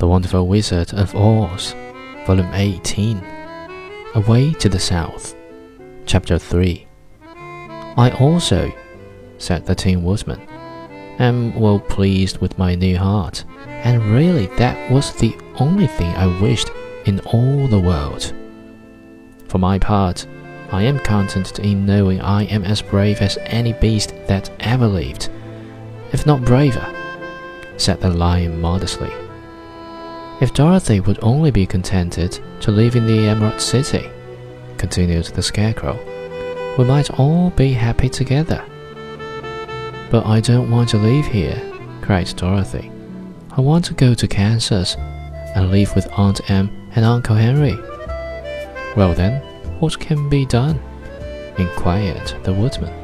The 0.00 0.06
Wonderful 0.06 0.46
Wizard 0.46 0.92
of 0.94 1.14
Oz, 1.14 1.74
Volume 2.26 2.50
18 2.52 3.22
Away 4.14 4.52
to 4.54 4.68
the 4.68 4.78
South, 4.78 5.34
Chapter 6.06 6.38
3 6.38 6.86
I 7.96 8.16
also, 8.18 8.72
said 9.38 9.66
the 9.66 9.74
Tin 9.74 10.02
Woodman, 10.02 10.40
am 11.18 11.58
well 11.58 11.80
pleased 11.80 12.38
with 12.38 12.58
my 12.58 12.74
new 12.74 12.96
heart, 12.96 13.44
and 13.68 14.02
really 14.06 14.46
that 14.56 14.90
was 14.90 15.14
the 15.14 15.34
only 15.56 15.86
thing 15.86 16.14
I 16.14 16.26
wished 16.40 16.70
in 17.04 17.20
all 17.20 17.68
the 17.68 17.80
world. 17.80 18.32
For 19.50 19.58
my 19.58 19.80
part, 19.80 20.28
I 20.70 20.84
am 20.84 21.00
content 21.00 21.58
in 21.58 21.84
knowing 21.84 22.20
I 22.20 22.44
am 22.44 22.62
as 22.62 22.80
brave 22.80 23.20
as 23.20 23.36
any 23.46 23.72
beast 23.72 24.14
that 24.28 24.48
ever 24.60 24.86
lived, 24.86 25.28
if 26.12 26.24
not 26.24 26.44
braver, 26.44 26.86
said 27.76 28.00
the 28.00 28.10
Lion 28.10 28.60
modestly. 28.60 29.10
If 30.40 30.54
Dorothy 30.54 31.00
would 31.00 31.18
only 31.20 31.50
be 31.50 31.66
contented 31.66 32.38
to 32.60 32.70
live 32.70 32.94
in 32.94 33.08
the 33.08 33.26
Emerald 33.26 33.60
City, 33.60 34.08
continued 34.78 35.24
the 35.24 35.42
Scarecrow, 35.42 35.98
we 36.78 36.84
might 36.84 37.10
all 37.18 37.50
be 37.50 37.72
happy 37.72 38.08
together. 38.08 38.64
But 40.12 40.26
I 40.26 40.38
don't 40.38 40.70
want 40.70 40.90
to 40.90 40.96
live 40.96 41.26
here, 41.26 41.60
cried 42.02 42.32
Dorothy. 42.36 42.92
I 43.50 43.60
want 43.60 43.84
to 43.86 43.94
go 43.94 44.14
to 44.14 44.28
Kansas 44.28 44.94
and 45.56 45.72
live 45.72 45.92
with 45.96 46.06
Aunt 46.12 46.48
Em 46.48 46.70
and 46.94 47.04
Uncle 47.04 47.34
Henry. 47.34 47.76
Well 48.96 49.14
then, 49.14 49.49
what 49.80 49.98
can 49.98 50.28
be 50.28 50.44
done? 50.44 50.78
inquired 51.58 52.32
the 52.44 52.52
woodman. 52.52 52.94